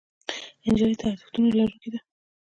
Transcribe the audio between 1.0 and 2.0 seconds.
ارزښتونو لرونکې ده.